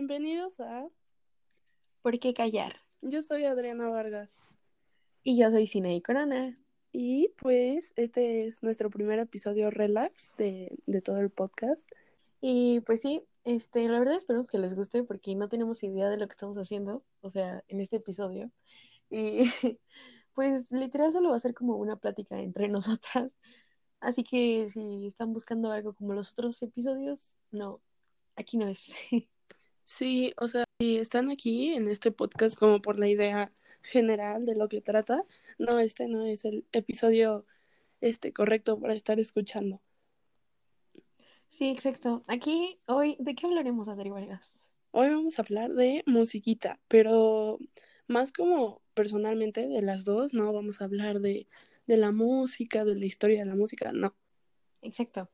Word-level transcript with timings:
Bienvenidos 0.00 0.58
a 0.60 0.88
¿Por 2.00 2.18
qué 2.20 2.32
callar? 2.32 2.76
Yo 3.02 3.22
soy 3.22 3.44
Adriana 3.44 3.86
Vargas. 3.90 4.34
Y 5.22 5.36
yo 5.36 5.50
soy 5.50 5.66
Cine 5.66 6.00
Corona. 6.00 6.58
Y 6.90 7.34
pues 7.36 7.92
este 7.96 8.46
es 8.46 8.62
nuestro 8.62 8.88
primer 8.88 9.18
episodio 9.18 9.70
relax 9.70 10.32
de, 10.38 10.78
de 10.86 11.02
todo 11.02 11.18
el 11.18 11.28
podcast. 11.28 11.86
Y 12.40 12.80
pues 12.80 13.02
sí, 13.02 13.22
este, 13.44 13.86
la 13.88 13.98
verdad 13.98 14.14
esperamos 14.14 14.50
que 14.50 14.56
les 14.56 14.74
guste 14.74 15.04
porque 15.04 15.34
no 15.34 15.50
tenemos 15.50 15.82
idea 15.82 16.08
de 16.08 16.16
lo 16.16 16.26
que 16.26 16.32
estamos 16.32 16.56
haciendo, 16.56 17.04
o 17.20 17.28
sea, 17.28 17.62
en 17.68 17.80
este 17.80 17.96
episodio. 17.96 18.50
Y 19.10 19.42
pues 20.32 20.72
literal 20.72 21.12
solo 21.12 21.28
va 21.28 21.36
a 21.36 21.40
ser 21.40 21.52
como 21.52 21.76
una 21.76 21.96
plática 21.96 22.40
entre 22.40 22.68
nosotras. 22.68 23.36
Así 24.00 24.24
que 24.24 24.66
si 24.70 25.06
están 25.06 25.34
buscando 25.34 25.70
algo 25.70 25.92
como 25.92 26.14
los 26.14 26.32
otros 26.32 26.62
episodios, 26.62 27.36
no, 27.50 27.82
aquí 28.34 28.56
no 28.56 28.66
es. 28.66 28.94
Sí, 29.90 30.32
o 30.36 30.46
sea, 30.46 30.62
si 30.78 30.98
están 30.98 31.30
aquí 31.30 31.72
en 31.72 31.88
este 31.88 32.12
podcast 32.12 32.56
como 32.56 32.80
por 32.80 32.96
la 32.96 33.08
idea 33.08 33.52
general 33.82 34.46
de 34.46 34.54
lo 34.54 34.68
que 34.68 34.80
trata, 34.80 35.24
no, 35.58 35.80
este 35.80 36.06
no 36.06 36.24
es 36.24 36.44
el 36.44 36.64
episodio 36.70 37.44
este 38.00 38.32
correcto 38.32 38.78
para 38.78 38.94
estar 38.94 39.18
escuchando. 39.18 39.82
Sí, 41.48 41.70
exacto. 41.70 42.22
Aquí 42.28 42.78
hoy, 42.86 43.16
¿de 43.18 43.34
qué 43.34 43.48
hablaremos, 43.48 43.88
Adri 43.88 44.10
Vargas? 44.10 44.70
Hoy 44.92 45.08
vamos 45.08 45.40
a 45.40 45.42
hablar 45.42 45.72
de 45.74 46.04
musiquita, 46.06 46.78
pero 46.86 47.58
más 48.06 48.30
como 48.30 48.82
personalmente 48.94 49.66
de 49.66 49.82
las 49.82 50.04
dos, 50.04 50.34
no 50.34 50.52
vamos 50.52 50.80
a 50.80 50.84
hablar 50.84 51.18
de, 51.18 51.48
de 51.88 51.96
la 51.96 52.12
música, 52.12 52.84
de 52.84 52.94
la 52.94 53.06
historia 53.06 53.40
de 53.40 53.46
la 53.46 53.56
música, 53.56 53.90
no. 53.90 54.14
Exacto. 54.82 55.28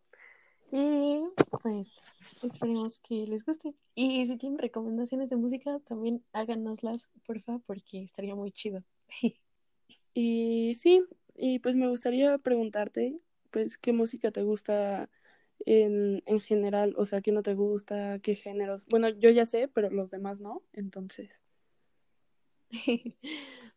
Y 0.72 1.20
pues 1.62 2.15
esperemos 2.42 3.00
que 3.00 3.26
les 3.26 3.44
guste. 3.44 3.74
Y 3.94 4.26
si 4.26 4.36
tienen 4.36 4.58
recomendaciones 4.58 5.30
de 5.30 5.36
música, 5.36 5.78
también 5.80 6.24
háganoslas, 6.32 7.08
porfa, 7.26 7.58
porque 7.66 8.02
estaría 8.02 8.34
muy 8.34 8.52
chido. 8.52 8.82
y 10.14 10.74
sí, 10.74 11.02
y 11.34 11.58
pues 11.58 11.76
me 11.76 11.88
gustaría 11.88 12.38
preguntarte, 12.38 13.18
pues, 13.50 13.78
¿qué 13.78 13.92
música 13.92 14.30
te 14.30 14.42
gusta 14.42 15.08
en, 15.64 16.22
en 16.26 16.40
general? 16.40 16.94
O 16.96 17.04
sea, 17.04 17.20
¿qué 17.20 17.32
no 17.32 17.42
te 17.42 17.54
gusta? 17.54 18.18
¿Qué 18.20 18.34
géneros? 18.34 18.86
Bueno, 18.86 19.08
yo 19.08 19.30
ya 19.30 19.44
sé, 19.44 19.68
pero 19.68 19.90
los 19.90 20.10
demás 20.10 20.40
no, 20.40 20.62
entonces. 20.72 21.42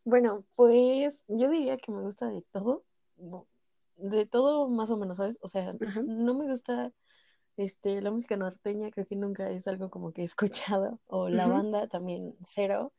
bueno, 0.03 0.45
pues 0.55 1.23
yo 1.27 1.49
diría 1.49 1.77
que 1.77 1.91
me 1.91 2.01
gusta 2.01 2.29
de 2.29 2.41
todo. 2.51 2.85
De 3.97 4.25
todo 4.25 4.69
más 4.69 4.89
o 4.91 4.97
menos, 4.97 5.17
¿sabes? 5.17 5.37
O 5.41 5.47
sea, 5.47 5.73
no 6.05 6.33
me 6.33 6.49
gusta 6.49 6.93
este, 7.59 8.01
la 8.01 8.11
música 8.11 8.37
norteña 8.37 8.89
creo 8.89 9.05
que 9.05 9.15
nunca 9.15 9.49
es 9.49 9.67
algo 9.67 9.89
como 9.89 10.11
que 10.13 10.21
he 10.21 10.25
escuchado. 10.25 10.99
O 11.07 11.29
la 11.29 11.47
banda 11.47 11.87
también 11.87 12.35
cero. 12.41 12.93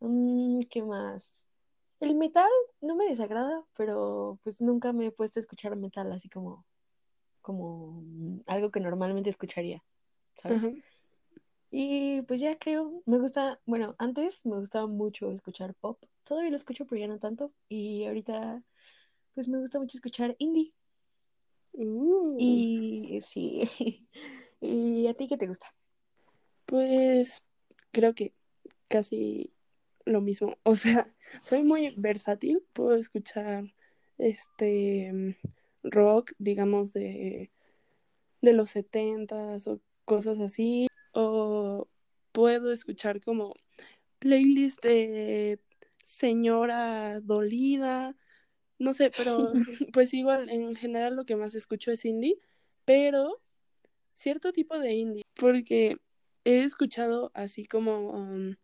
Mm, 0.00 0.60
¿Qué 0.70 0.82
más? 0.82 1.44
El 2.00 2.16
metal 2.16 2.50
no 2.80 2.96
me 2.96 3.06
desagrada, 3.06 3.64
pero 3.76 4.38
pues 4.42 4.60
nunca 4.60 4.92
me 4.92 5.06
he 5.06 5.12
puesto 5.12 5.38
a 5.38 5.42
escuchar 5.42 5.76
metal 5.76 6.10
así 6.10 6.28
como, 6.28 6.64
como 7.40 8.02
algo 8.46 8.72
que 8.72 8.80
normalmente 8.80 9.30
escucharía, 9.30 9.84
¿sabes? 10.34 10.64
Y 11.70 12.22
pues 12.22 12.40
ya 12.40 12.58
creo, 12.58 13.02
me 13.06 13.18
gusta, 13.18 13.60
bueno, 13.64 13.94
antes 13.98 14.44
me 14.44 14.58
gustaba 14.58 14.88
mucho 14.88 15.30
escuchar 15.30 15.74
pop, 15.74 16.02
todavía 16.24 16.50
lo 16.50 16.56
escucho, 16.56 16.84
pero 16.86 17.00
ya 17.00 17.06
no 17.06 17.18
tanto. 17.18 17.52
Y 17.68 18.04
ahorita, 18.04 18.62
pues 19.34 19.48
me 19.48 19.58
gusta 19.58 19.78
mucho 19.78 19.96
escuchar 19.96 20.34
indie. 20.38 20.74
Uh. 21.72 22.36
Y 22.38 23.20
sí. 23.22 23.68
¿Y 24.60 25.06
a 25.06 25.14
ti 25.14 25.28
qué 25.28 25.36
te 25.36 25.46
gusta? 25.46 25.74
Pues 26.66 27.42
creo 27.90 28.14
que 28.14 28.32
casi 28.88 29.52
lo 30.04 30.20
mismo. 30.20 30.56
O 30.62 30.76
sea, 30.76 31.12
soy 31.42 31.62
muy 31.62 31.94
versátil. 31.96 32.62
Puedo 32.72 32.94
escuchar 32.96 33.72
este 34.18 35.36
rock, 35.82 36.32
digamos, 36.38 36.92
de, 36.92 37.50
de 38.40 38.52
los 38.52 38.70
setentas 38.70 39.66
o 39.66 39.80
cosas 40.04 40.40
así. 40.40 40.88
O 41.12 41.88
puedo 42.32 42.72
escuchar 42.72 43.20
como 43.20 43.54
playlist 44.18 44.82
de 44.82 45.58
señora 46.02 47.20
dolida 47.20 48.16
no 48.82 48.92
sé, 48.94 49.10
pero 49.16 49.52
pues 49.92 50.12
igual 50.12 50.50
en 50.50 50.74
general 50.74 51.14
lo 51.14 51.24
que 51.24 51.36
más 51.36 51.54
escucho 51.54 51.90
es 51.92 52.04
indie, 52.04 52.38
pero 52.84 53.40
cierto 54.12 54.52
tipo 54.52 54.78
de 54.78 54.92
indie, 54.92 55.24
porque 55.34 55.98
he 56.44 56.64
escuchado 56.64 57.30
así 57.34 57.64
como 57.64 58.10
um, 58.10 58.56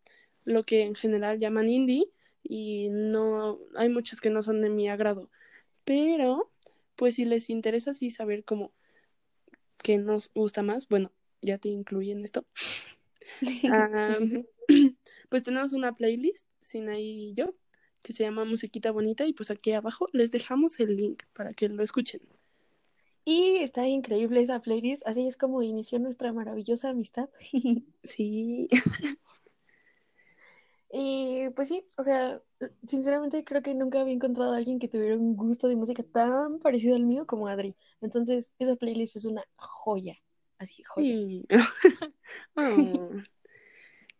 lo 0.43 0.63
que 0.63 0.83
en 0.83 0.95
general 0.95 1.39
llaman 1.39 1.69
indie 1.69 2.09
y 2.43 2.89
no 2.89 3.59
hay 3.75 3.89
muchos 3.89 4.19
que 4.19 4.29
no 4.29 4.43
son 4.43 4.61
de 4.61 4.69
mi 4.69 4.89
agrado, 4.89 5.29
pero 5.85 6.51
pues 6.95 7.15
si 7.15 7.23
les 7.23 7.49
interesa 7.49 7.91
así 7.91 8.11
saber 8.11 8.43
cómo 8.43 8.73
que 9.81 9.97
nos 9.97 10.31
gusta 10.33 10.63
más, 10.63 10.89
bueno, 10.89 11.13
ya 11.41 11.57
te 11.57 11.69
incluí 11.69 12.11
en 12.11 12.25
esto. 12.25 12.45
pues 15.29 15.43
tenemos 15.43 15.71
una 15.71 15.95
playlist, 15.95 16.45
sin 16.59 16.89
ahí 16.89 17.33
yo, 17.35 17.55
que 18.01 18.13
se 18.13 18.23
llama 18.23 18.45
Musiquita 18.45 18.91
Bonita 18.91 19.25
y 19.25 19.33
pues 19.33 19.51
aquí 19.51 19.71
abajo 19.71 20.07
les 20.13 20.31
dejamos 20.31 20.79
el 20.79 20.95
link 20.95 21.23
para 21.33 21.53
que 21.53 21.69
lo 21.69 21.83
escuchen. 21.83 22.21
Y 23.25 23.57
está 23.57 23.87
increíble 23.87 24.41
esa 24.41 24.59
playlist, 24.59 25.05
así 25.05 25.27
es 25.27 25.37
como 25.37 25.61
inició 25.61 25.99
nuestra 25.99 26.33
maravillosa 26.33 26.89
amistad. 26.89 27.29
sí. 28.03 28.67
y 30.91 31.49
pues 31.55 31.67
sí, 31.67 31.85
o 31.97 32.03
sea, 32.03 32.41
sinceramente 32.87 33.43
creo 33.43 33.61
que 33.61 33.75
nunca 33.75 34.01
había 34.01 34.13
encontrado 34.13 34.53
a 34.53 34.57
alguien 34.57 34.79
que 34.79 34.87
tuviera 34.87 35.15
un 35.15 35.35
gusto 35.35 35.67
de 35.67 35.75
música 35.75 36.01
tan 36.03 36.59
parecido 36.59 36.95
al 36.95 37.05
mío 37.05 37.27
como 37.27 37.47
Adri. 37.47 37.75
Entonces, 38.01 38.55
esa 38.57 38.75
playlist 38.75 39.17
es 39.17 39.25
una 39.25 39.43
joya. 39.57 40.17
Así, 40.57 40.81
joya. 40.83 41.07
Sí, 41.07 41.47
oh. 42.55 43.11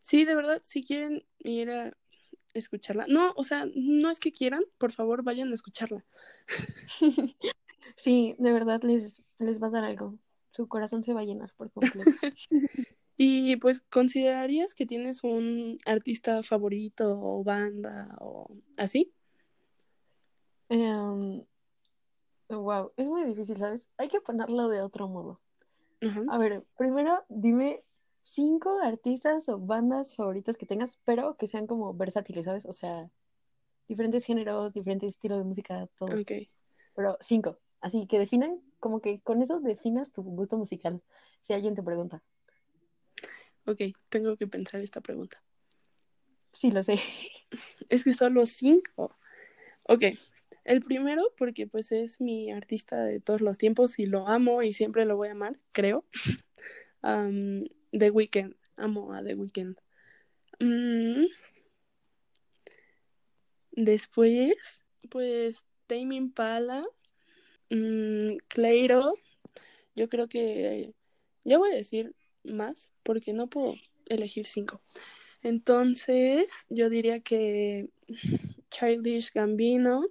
sí 0.01 0.25
de 0.25 0.35
verdad, 0.35 0.61
si 0.63 0.83
quieren 0.83 1.25
ir 1.39 1.71
a 1.71 1.97
escucharla. 2.59 3.05
No, 3.07 3.33
o 3.35 3.43
sea, 3.43 3.65
no 3.75 4.09
es 4.09 4.19
que 4.19 4.31
quieran, 4.31 4.63
por 4.77 4.91
favor 4.91 5.23
vayan 5.23 5.51
a 5.51 5.53
escucharla. 5.53 6.03
Sí, 7.99 8.33
de 8.39 8.53
verdad 8.53 8.81
les, 8.83 9.21
les 9.39 9.61
va 9.61 9.67
a 9.67 9.71
dar 9.71 9.83
algo. 9.83 10.17
Su 10.51 10.69
corazón 10.69 11.03
se 11.03 11.13
va 11.13 11.19
a 11.19 11.25
llenar 11.25 11.51
por 11.57 11.69
completo. 11.69 12.11
y 13.17 13.57
pues, 13.57 13.81
¿considerarías 13.81 14.73
que 14.73 14.85
tienes 14.85 15.21
un 15.21 15.77
artista 15.85 16.41
favorito 16.41 17.19
o 17.21 17.43
banda 17.43 18.15
o 18.21 18.55
así? 18.77 19.11
wow, 20.69 21.43
em, 22.95 22.95
es 22.95 23.09
muy 23.09 23.25
difícil, 23.25 23.57
¿sabes? 23.57 23.89
Hay 23.97 24.07
que 24.07 24.21
ponerlo 24.21 24.69
de 24.69 24.81
otro 24.81 25.09
modo. 25.09 25.41
A 26.29 26.37
ver, 26.37 26.63
primero 26.77 27.25
dime 27.27 27.83
cinco 28.21 28.79
artistas 28.81 29.49
o 29.49 29.59
bandas 29.59 30.15
favoritas 30.15 30.57
que 30.57 30.65
tengas, 30.65 30.99
pero 31.05 31.35
que 31.37 31.47
sean 31.47 31.67
como 31.67 31.93
versátiles, 31.93 32.45
¿sabes? 32.45 32.65
O 32.65 32.73
sea, 32.73 33.09
diferentes 33.87 34.25
géneros, 34.25 34.73
diferentes 34.73 35.09
estilos 35.09 35.39
de 35.39 35.43
música, 35.45 35.87
todo. 35.97 36.19
Ok. 36.19 36.31
Pero 36.95 37.17
cinco. 37.21 37.59
Así 37.81 38.07
que 38.07 38.19
definan, 38.19 38.61
como 38.79 39.01
que 39.01 39.21
con 39.21 39.41
eso 39.41 39.59
definas 39.59 40.11
tu 40.11 40.23
gusto 40.23 40.57
musical, 40.57 41.01
si 41.41 41.53
alguien 41.53 41.75
te 41.75 41.83
pregunta. 41.83 42.21
Ok, 43.65 43.81
tengo 44.09 44.35
que 44.35 44.47
pensar 44.47 44.81
esta 44.81 45.01
pregunta. 45.01 45.41
Sí, 46.51 46.71
lo 46.71 46.83
sé. 46.83 46.99
Es 47.89 48.03
que 48.03 48.13
solo 48.13 48.45
cinco. 48.45 49.15
Ok, 49.83 50.03
el 50.65 50.81
primero, 50.83 51.23
porque 51.37 51.65
pues 51.65 51.91
es 51.91 52.21
mi 52.21 52.51
artista 52.51 53.03
de 53.03 53.19
todos 53.19 53.41
los 53.41 53.57
tiempos 53.57 53.97
y 53.97 54.05
lo 54.05 54.27
amo 54.27 54.61
y 54.61 54.71
siempre 54.71 55.05
lo 55.05 55.17
voy 55.17 55.29
a 55.29 55.31
amar, 55.31 55.59
creo. 55.71 56.05
The 57.91 58.11
Weeknd. 58.11 58.55
Amo 58.77 59.13
a 59.13 59.23
The 59.23 59.35
Weeknd. 59.35 59.77
Mm. 60.59 61.25
Después, 63.71 64.83
pues, 65.09 65.65
Tame 65.87 66.15
Impala, 66.15 66.85
mmm, 67.69 68.37
Clairo. 68.47 69.13
Yo 69.95 70.09
creo 70.09 70.27
que 70.27 70.93
ya 71.45 71.57
voy 71.57 71.71
a 71.71 71.75
decir 71.75 72.15
más 72.43 72.91
porque 73.03 73.33
no 73.33 73.47
puedo 73.47 73.75
elegir 74.05 74.45
cinco. 74.45 74.81
Entonces, 75.41 76.65
yo 76.69 76.89
diría 76.89 77.19
que 77.21 77.89
Childish 78.69 79.31
Gambino, 79.33 80.05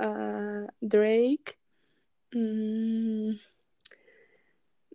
uh, 0.00 0.66
Drake, 0.80 1.58
mm, 2.32 3.32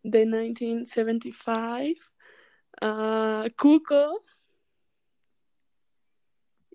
The 0.04 0.26
1975, 0.26 2.14
uh, 2.82 3.50
Cuco, 3.58 4.24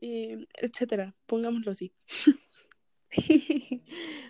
y 0.01 0.49
etcétera, 0.55 1.15
pongámoslo 1.27 1.71
así. 1.71 1.93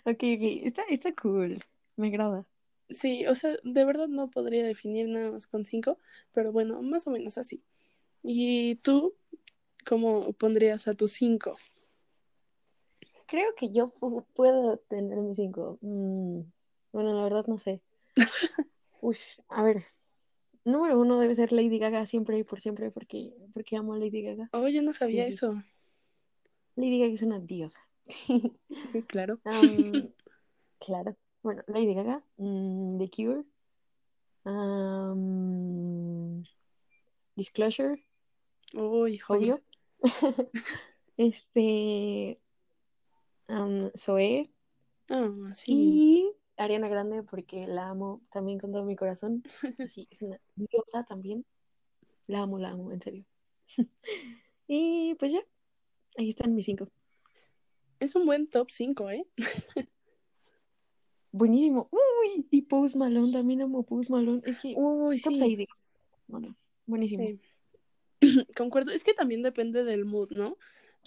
ok, 0.04 0.22
ok, 0.36 0.42
está, 0.64 0.82
está 0.88 1.14
cool, 1.14 1.58
me 1.96 2.08
agrada. 2.08 2.46
Sí, 2.90 3.26
o 3.26 3.34
sea, 3.34 3.56
de 3.64 3.84
verdad 3.84 4.08
no 4.08 4.28
podría 4.28 4.64
definir 4.64 5.08
nada 5.08 5.30
más 5.30 5.46
con 5.46 5.64
cinco, 5.64 5.98
pero 6.32 6.52
bueno, 6.52 6.82
más 6.82 7.06
o 7.06 7.10
menos 7.10 7.38
así. 7.38 7.62
¿Y 8.22 8.76
tú 8.76 9.14
cómo 9.86 10.32
pondrías 10.34 10.86
a 10.88 10.94
tus 10.94 11.12
cinco? 11.12 11.56
Creo 13.26 13.54
que 13.56 13.70
yo 13.70 13.94
puedo 14.34 14.76
tener 14.76 15.18
mis 15.18 15.36
cinco. 15.36 15.78
Mm, 15.80 16.40
bueno, 16.92 17.14
la 17.14 17.22
verdad 17.24 17.46
no 17.46 17.56
sé. 17.56 17.80
Uy, 19.00 19.16
a 19.48 19.62
ver. 19.62 19.82
Número 20.64 21.00
uno 21.00 21.18
debe 21.18 21.34
ser 21.34 21.52
Lady 21.52 21.78
Gaga 21.78 22.06
siempre 22.06 22.38
y 22.38 22.44
por 22.44 22.60
siempre 22.60 22.90
porque, 22.90 23.34
porque 23.52 23.76
amo 23.76 23.94
a 23.94 23.98
Lady 23.98 24.22
Gaga. 24.22 24.48
Oh, 24.52 24.68
yo 24.68 24.82
no 24.82 24.92
sabía 24.92 25.26
eso. 25.26 25.62
Lady 26.76 27.00
Gaga 27.00 27.14
es 27.14 27.22
una 27.22 27.40
diosa. 27.40 27.80
Sí, 28.06 29.02
claro. 29.06 29.40
claro. 30.78 31.16
Bueno, 31.42 31.62
Lady 31.66 31.94
Gaga, 31.94 32.22
mm, 32.36 32.98
The 32.98 33.10
Cure, 33.10 33.44
Disclosure. 37.34 38.04
Uy, 38.74 39.20
este. 41.16 42.40
Um, 43.48 43.90
Zoe. 43.96 44.50
Ah, 45.10 45.30
sí. 45.54 45.72
Y 45.72 46.32
Ariana 46.62 46.88
Grande, 46.88 47.22
porque 47.22 47.66
la 47.66 47.88
amo 47.88 48.22
también 48.30 48.58
con 48.58 48.72
todo 48.72 48.84
mi 48.84 48.96
corazón. 48.96 49.42
Sí, 49.94 50.06
es 50.10 50.22
una 50.22 50.40
diosa 50.54 51.04
también. 51.04 51.44
La 52.26 52.42
amo, 52.42 52.58
la 52.58 52.70
amo, 52.70 52.92
en 52.92 53.00
serio. 53.00 53.24
y 54.66 55.14
pues 55.16 55.32
ya, 55.32 55.40
ahí 56.16 56.28
están 56.28 56.54
mis 56.54 56.66
cinco. 56.66 56.88
Es 58.00 58.14
un 58.16 58.26
buen 58.26 58.48
top 58.48 58.70
5, 58.70 59.10
¿eh? 59.10 59.24
Buenísimo. 61.30 61.88
Uy, 61.90 62.46
y 62.50 62.62
Post 62.62 62.96
Malone, 62.96 63.32
también 63.32 63.62
amo 63.62 63.84
Post 63.84 64.10
Malone. 64.10 64.42
Es 64.44 64.58
que 64.58 64.74
Uy, 64.76 65.20
top 65.20 65.36
sí. 65.36 65.66
Bueno, 66.26 66.56
buenísimo. 66.86 67.24
Concuerdo, 68.56 68.92
es 68.92 69.04
que 69.04 69.14
también 69.14 69.42
depende 69.42 69.84
del 69.84 70.04
mood, 70.04 70.32
¿no? 70.32 70.58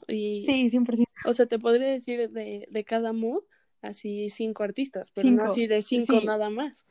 Y, 0.07 0.41
sí, 0.43 0.69
100%. 0.69 1.05
O 1.25 1.33
sea, 1.33 1.45
te 1.45 1.59
podría 1.59 1.87
decir 1.87 2.29
de, 2.29 2.65
de 2.69 2.83
cada 2.83 3.13
mood 3.13 3.43
así 3.87 4.29
cinco 4.29 4.63
artistas, 4.63 5.11
pero 5.11 5.31
no 5.31 5.43
así 5.43 5.67
de 5.67 5.81
cinco 5.81 6.21
nada 6.21 6.49
más. 6.49 6.85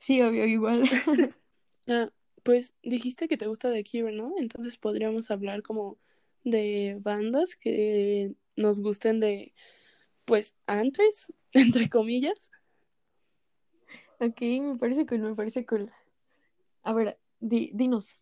Sí, 0.00 0.20
obvio, 0.22 0.46
igual. 0.46 0.84
ah, 1.88 2.10
pues 2.42 2.74
dijiste 2.82 3.28
que 3.28 3.36
te 3.36 3.46
gusta 3.46 3.72
The 3.72 3.84
Cure, 3.84 4.12
¿no? 4.12 4.34
Entonces 4.38 4.76
podríamos 4.76 5.30
hablar 5.30 5.62
como 5.62 5.98
de 6.44 6.98
bandas 7.00 7.56
que 7.56 8.34
nos 8.56 8.80
gusten 8.80 9.20
de, 9.20 9.54
pues, 10.24 10.54
antes, 10.66 11.32
entre 11.52 11.88
comillas. 11.88 12.50
Ok, 14.20 14.40
me 14.40 14.76
parece 14.76 15.06
cool, 15.06 15.20
me 15.20 15.34
parece 15.34 15.66
cool. 15.66 15.90
A 16.82 16.92
ver, 16.92 17.18
dinos, 17.40 18.20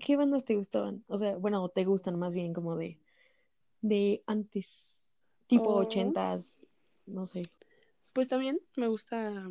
¿qué 0.00 0.16
bandas 0.16 0.44
te 0.44 0.54
gustaban? 0.54 1.04
O 1.08 1.18
sea, 1.18 1.36
bueno, 1.36 1.68
te 1.68 1.84
gustan 1.84 2.18
más 2.18 2.34
bien 2.34 2.52
como 2.52 2.76
de, 2.76 2.98
de 3.80 4.22
antes, 4.26 4.97
tipo 5.48 5.70
oh. 5.70 5.80
ochentas, 5.80 6.64
no 7.06 7.26
sé. 7.26 7.42
Pues 8.12 8.28
también 8.28 8.60
me 8.76 8.86
gusta 8.86 9.48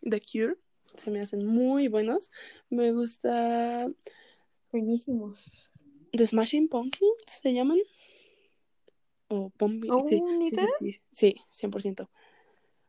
The 0.00 0.20
Cure, 0.20 0.56
se 0.94 1.10
me 1.10 1.20
hacen 1.20 1.44
muy 1.46 1.88
buenos. 1.88 2.30
Me 2.70 2.92
gusta... 2.92 3.90
Buenísimos. 4.70 5.70
The 6.12 6.26
Smashing 6.26 6.68
Pumpkins 6.68 7.14
se 7.26 7.52
llaman. 7.52 7.78
O. 9.28 9.50
Oh, 9.58 10.06
sí, 10.06 10.22
sí, 10.50 10.56
sí, 10.78 11.00
sí, 11.12 11.34
100%. 11.68 12.08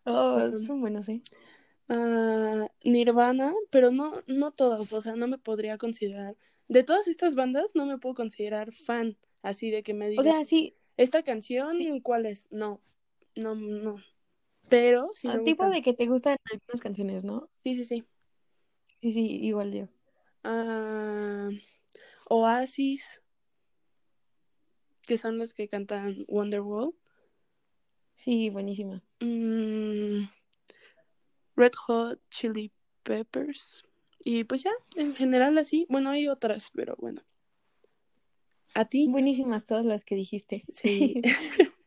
Oh, 0.06 0.52
son 0.52 0.82
buenos, 0.82 1.06
sí. 1.06 1.24
Uh, 1.90 2.68
Nirvana, 2.84 3.54
pero 3.70 3.92
no, 3.92 4.24
no 4.28 4.52
todos, 4.52 4.92
o 4.94 5.02
sea, 5.02 5.16
no 5.16 5.28
me 5.28 5.38
podría 5.38 5.78
considerar. 5.78 6.36
De 6.68 6.84
todas 6.84 7.08
estas 7.08 7.36
bandas, 7.36 7.76
no 7.76 7.86
me 7.86 7.98
puedo 7.98 8.16
considerar 8.16 8.74
fan, 8.74 9.18
así 9.42 9.70
de 9.70 9.84
que 9.84 9.94
me 9.94 10.10
digan. 10.10 10.20
O 10.20 10.24
sea, 10.24 10.46
sí. 10.46 10.76
¿Esta 10.98 11.24
canción 11.24 11.78
cuál 12.02 12.26
es? 12.26 12.48
No, 12.52 12.82
no, 13.36 13.56
no. 13.56 13.96
Pero 14.70 15.12
sí. 15.14 15.28
El 15.28 15.44
tipo 15.44 15.70
de 15.70 15.82
que 15.82 15.94
te 15.94 16.08
gustan 16.08 16.38
algunas 16.52 16.82
canciones, 16.82 17.24
¿no? 17.24 17.50
Sí, 17.64 17.76
sí, 17.76 17.86
sí. 17.86 18.04
Sí, 19.02 19.12
sí, 19.12 19.26
igual 19.42 19.74
yo. 19.74 19.88
Uh, 20.46 21.52
Oasis, 22.30 23.22
que 25.06 25.18
son 25.18 25.38
los 25.38 25.54
que 25.54 25.68
cantan 25.68 26.26
Wonderwall. 26.28 26.96
Sí, 28.16 28.50
buenísima. 28.50 29.04
Mm, 29.20 30.28
Red 31.56 31.74
Hot 31.88 32.22
Chili 32.30 32.72
Peppers. 33.04 33.84
Y 34.24 34.46
pues 34.46 34.64
ya, 34.64 34.72
en 34.96 35.16
general 35.16 35.58
así. 35.58 35.86
Bueno, 35.90 36.12
hay 36.12 36.28
otras, 36.28 36.72
pero 36.74 36.96
bueno. 36.98 37.22
¿A 38.74 38.86
ti? 38.86 39.08
Buenísimas 39.08 39.66
todas 39.66 39.86
las 39.86 40.04
que 40.04 40.16
dijiste. 40.16 40.64
Sí. 40.70 41.22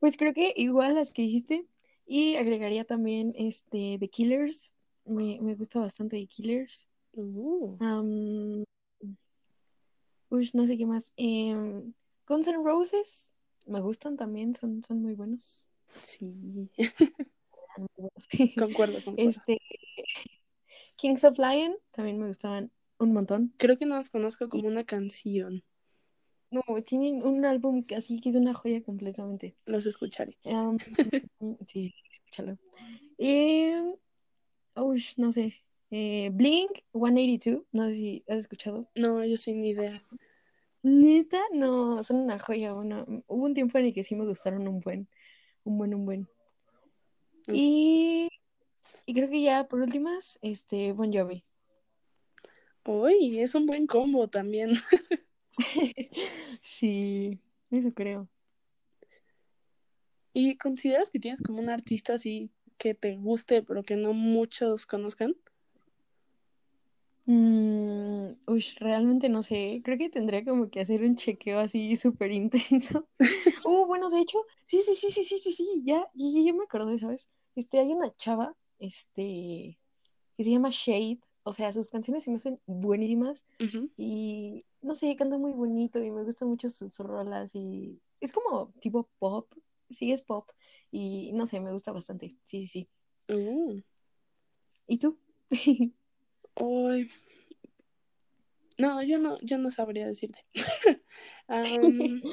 pues 0.00 0.16
creo 0.16 0.32
que 0.32 0.52
igual 0.56 0.94
las 0.94 1.12
que 1.12 1.22
dijiste. 1.22 1.66
Y 2.06 2.36
agregaría 2.36 2.84
también 2.84 3.32
este 3.36 3.96
The 3.98 4.08
Killers. 4.08 4.72
Me, 5.04 5.40
me 5.40 5.54
gusta 5.54 5.80
bastante 5.80 6.16
The 6.16 6.26
Killers. 6.26 6.88
Uh. 7.12 8.64
Uy, 10.28 10.50
no 10.54 10.66
sé 10.66 10.76
qué 10.76 10.86
más. 10.86 11.12
Eh, 11.16 11.54
Guns 12.26 12.48
N' 12.48 12.62
Roses 12.64 13.34
me 13.66 13.80
gustan 13.80 14.16
también, 14.16 14.54
son, 14.54 14.82
son 14.84 15.02
muy 15.02 15.14
buenos. 15.14 15.66
Sí. 16.02 16.70
concuerdo, 18.56 19.02
concuerdo. 19.04 19.14
Este, 19.16 19.58
Kings 20.96 21.24
of 21.24 21.38
Lion 21.38 21.76
también 21.90 22.18
me 22.18 22.28
gustaban 22.28 22.70
un 22.98 23.12
montón. 23.12 23.52
Creo 23.58 23.76
que 23.76 23.86
no 23.86 23.96
los 23.96 24.08
conozco 24.08 24.48
como 24.48 24.68
una 24.68 24.84
canción. 24.84 25.62
No, 26.50 26.62
tienen 26.84 27.24
un 27.24 27.44
álbum 27.44 27.82
que 27.82 27.96
así 27.96 28.20
que 28.20 28.28
es 28.28 28.36
una 28.36 28.54
joya 28.54 28.82
completamente. 28.82 29.56
Los 29.66 29.86
escucharé. 29.86 30.38
sí, 31.68 31.94
escúchalo. 32.12 32.58
Eh, 33.18 33.94
no 35.16 35.32
sé. 35.32 35.54
Eh, 35.90 36.30
Blink 36.32 36.70
182, 36.92 37.62
no 37.72 37.86
sé 37.86 37.94
si 37.94 38.24
has 38.28 38.38
escuchado. 38.38 38.88
No, 38.94 39.24
yo 39.24 39.36
sin 39.36 39.60
ni 39.60 39.70
idea. 39.70 40.02
Neta, 40.82 41.40
no, 41.52 42.02
son 42.04 42.18
una 42.18 42.38
joya. 42.38 42.74
hubo 42.74 43.22
un 43.26 43.54
tiempo 43.54 43.78
en 43.78 43.86
el 43.86 43.94
que 43.94 44.04
sí 44.04 44.14
me 44.14 44.26
gustaron 44.26 44.68
un 44.68 44.80
buen, 44.80 45.08
un 45.64 45.78
buen, 45.78 45.94
un 45.94 46.04
buen. 46.04 46.20
Mm. 47.48 47.54
Y, 47.54 48.28
y 49.04 49.14
creo 49.14 49.28
que 49.28 49.42
ya 49.42 49.66
por 49.68 49.80
últimas, 49.80 50.38
este, 50.42 50.92
Bon 50.92 51.12
Jovi. 51.12 51.44
Uy, 52.84 53.40
es 53.40 53.54
un 53.56 53.66
buen 53.66 53.86
combo 53.86 54.28
también. 54.28 54.70
sí, 56.62 57.40
eso 57.70 57.92
creo. 57.92 58.28
¿Y 60.32 60.56
consideras 60.58 61.10
que 61.10 61.18
tienes 61.18 61.42
como 61.42 61.60
un 61.60 61.70
artista 61.70 62.14
así 62.14 62.50
que 62.78 62.94
te 62.94 63.16
guste, 63.16 63.62
pero 63.62 63.82
que 63.82 63.96
no 63.96 64.12
muchos 64.12 64.84
conozcan? 64.84 65.34
Mm, 67.26 68.34
uy, 68.46 68.64
realmente 68.78 69.28
no 69.28 69.42
sé. 69.42 69.80
Creo 69.84 69.98
que 69.98 70.10
tendría 70.10 70.44
como 70.44 70.70
que 70.70 70.80
hacer 70.80 71.02
un 71.02 71.16
chequeo 71.16 71.58
así 71.58 71.96
súper 71.96 72.30
intenso. 72.32 73.08
uh, 73.66 73.86
bueno, 73.86 74.10
de 74.10 74.20
hecho, 74.20 74.38
sí, 74.62 74.80
sí, 74.82 74.94
sí, 74.94 75.10
sí, 75.10 75.24
sí, 75.24 75.38
sí, 75.38 75.52
sí, 75.52 75.82
ya, 75.84 76.06
ya, 76.14 76.40
ya 76.42 76.52
me 76.52 76.64
acordé, 76.64 76.98
¿sabes? 76.98 77.28
Este, 77.56 77.80
hay 77.80 77.92
una 77.92 78.14
chava, 78.16 78.54
este, 78.78 79.78
que 80.36 80.44
se 80.44 80.50
llama 80.50 80.68
Shade. 80.70 81.20
O 81.48 81.52
sea, 81.52 81.72
sus 81.72 81.88
canciones 81.88 82.24
se 82.24 82.30
me 82.30 82.36
hacen 82.36 82.58
buenísimas. 82.66 83.46
Y 83.96 84.64
no 84.82 84.96
sé, 84.96 85.14
canta 85.14 85.38
muy 85.38 85.52
bonito 85.52 86.02
y 86.02 86.10
me 86.10 86.24
gustan 86.24 86.48
mucho 86.48 86.68
sus, 86.68 86.98
rolas. 86.98 87.54
Y 87.54 88.00
es 88.20 88.32
como 88.32 88.72
tipo 88.80 89.08
pop. 89.20 89.54
Sí, 89.90 90.10
es 90.10 90.22
pop. 90.22 90.50
Y 90.90 91.30
no 91.34 91.46
sé, 91.46 91.60
me 91.60 91.70
gusta 91.70 91.92
bastante. 91.92 92.34
Sí, 92.42 92.66
sí, 92.66 92.88
sí. 93.28 93.32
Uh. 93.32 93.80
¿Y 94.88 94.98
tú? 94.98 95.20
Hoy. 96.54 97.12
No, 98.76 99.00
yo 99.04 99.20
no, 99.20 99.38
yo 99.40 99.56
no 99.56 99.70
sabría 99.70 100.08
decirte. 100.08 100.44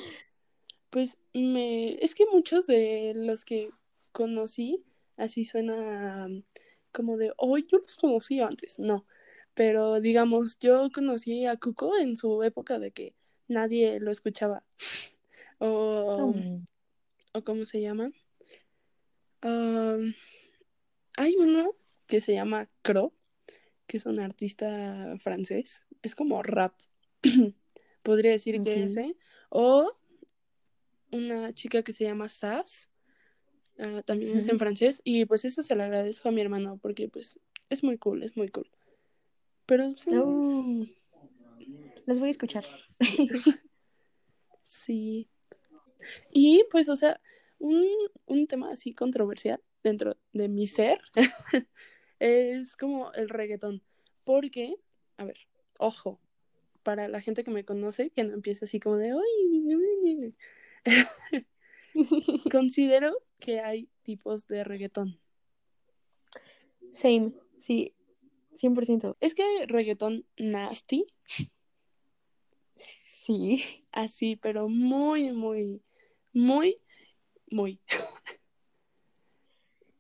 pues 0.90 1.20
me. 1.36 2.04
Es 2.04 2.16
que 2.16 2.26
muchos 2.26 2.66
de 2.66 3.14
los 3.16 3.46
que 3.46 3.70
conocí, 4.12 4.84
así 5.18 5.46
suena 5.46 6.28
como 6.94 7.18
de, 7.18 7.34
oh, 7.38 7.58
yo 7.58 7.80
los 7.80 7.96
conocí 7.96 8.40
antes. 8.40 8.80
No. 8.80 9.06
Pero 9.54 10.00
digamos, 10.00 10.58
yo 10.60 10.90
conocí 10.94 11.46
a 11.46 11.58
Cuco 11.58 11.98
en 11.98 12.16
su 12.16 12.44
época 12.44 12.80
de 12.80 12.92
que 12.92 13.14
nadie 13.48 14.00
lo 14.00 14.12
escuchaba. 14.12 14.64
o. 15.60 16.34
Mm. 16.36 16.66
o 17.34 17.44
¿cómo 17.44 17.66
se 17.66 17.82
llama? 17.82 18.12
hay 21.18 21.36
uno 21.38 21.76
que 22.08 22.22
se 22.22 22.34
llama 22.34 22.70
Crow 22.82 23.12
que 23.88 23.98
es 23.98 24.06
un 24.06 24.20
artista 24.20 25.16
francés. 25.20 25.86
Es 26.02 26.16
como 26.16 26.42
rap. 26.44 26.74
Podría 28.04 28.32
decir 28.32 28.62
que 28.62 28.84
ese. 28.84 29.16
O 29.50 29.92
una 31.12 31.54
chica 31.54 31.84
que 31.84 31.94
se 31.94 32.06
llama 32.06 32.28
Sass, 32.28 32.90
Ah, 33.80 34.04
también 34.06 34.38
es 34.38 34.48
en 34.48 34.60
francés 34.60 35.02
y 35.04 35.26
pues 35.26 35.46
eso 35.46 35.64
se 35.64 35.76
lo 35.76 35.84
agradezco 35.84 36.30
a 36.30 36.32
mi 36.32 36.42
hermano 36.42 36.78
porque 36.82 37.10
pues 37.10 37.40
es 37.70 37.84
muy 37.84 37.98
cool, 37.98 38.24
es 38.24 38.38
muy 38.38 38.50
cool. 38.50 38.70
Pero 39.66 39.96
sí. 39.98 40.12
Las 42.06 42.20
voy 42.20 42.28
a 42.28 42.32
escuchar. 42.32 42.66
sí. 44.64 45.30
Y 46.32 46.66
pues, 46.70 46.90
o 46.90 46.96
sea, 46.96 47.20
un, 47.60 47.88
un 48.26 48.48
tema 48.48 48.72
así 48.72 48.94
controversial 48.94 49.62
dentro 49.84 50.18
de 50.34 50.50
mi 50.50 50.68
ser 50.68 51.00
es 52.20 52.76
como 52.76 53.12
el 53.14 53.30
reggaetón. 53.30 53.82
Porque, 54.26 54.76
a 55.18 55.26
ver, 55.26 55.38
ojo, 55.80 56.20
para 56.84 57.08
la 57.08 57.22
gente 57.22 57.44
que 57.44 57.52
me 57.52 57.66
conoce, 57.66 58.10
que 58.12 58.24
no 58.24 58.34
empiece 58.34 58.66
así 58.66 58.80
como 58.80 58.98
de. 58.98 59.14
Considero 62.52 63.16
que 63.44 63.60
hay 63.60 63.90
tipos 64.04 64.48
de 64.48 64.64
reggaetón. 64.64 65.20
Same, 66.94 67.34
sí, 67.58 67.94
100%. 68.56 69.18
Es 69.20 69.36
que 69.36 69.44
hay 69.44 69.66
reggaetón 69.66 70.26
nasty. 70.38 71.06
Sí. 72.78 73.64
Así, 73.92 74.38
pero 74.38 74.70
muy, 74.70 75.34
muy, 75.34 75.82
muy, 76.32 76.80
muy. 77.52 77.82